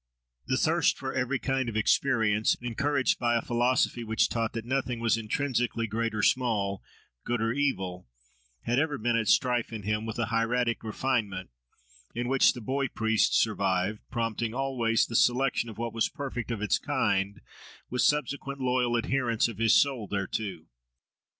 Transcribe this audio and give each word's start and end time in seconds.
The 0.47 0.57
thirst 0.57 0.97
for 0.97 1.13
every 1.13 1.37
kind 1.37 1.69
of 1.69 1.77
experience, 1.77 2.55
encouraged 2.59 3.19
by 3.19 3.35
a 3.35 3.41
philosophy 3.43 4.03
which 4.03 4.29
taught 4.29 4.53
that 4.53 4.65
nothing 4.65 4.99
was 4.99 5.15
intrinsically 5.15 5.85
great 5.85 6.15
or 6.15 6.23
small, 6.23 6.81
good 7.23 7.39
or 7.39 7.53
evil, 7.53 8.07
had 8.63 8.79
ever 8.79 8.97
been 8.97 9.15
at 9.15 9.27
strife 9.27 9.71
in 9.71 9.83
him 9.83 10.07
with 10.07 10.17
a 10.17 10.25
hieratic 10.33 10.83
refinement, 10.83 11.51
in 12.15 12.27
which 12.27 12.53
the 12.53 12.61
boy 12.61 12.87
priest 12.87 13.39
survived, 13.39 13.99
prompting 14.09 14.55
always 14.55 15.05
the 15.05 15.15
selection 15.15 15.69
of 15.69 15.77
what 15.77 15.93
was 15.93 16.09
perfect 16.09 16.49
of 16.49 16.63
its 16.63 16.79
kind, 16.79 17.39
with 17.91 18.01
subsequent 18.01 18.59
loyal 18.59 18.95
adherence 18.95 19.47
of 19.47 19.59
his 19.59 19.79
soul 19.79 20.07
thereto. 20.07 20.65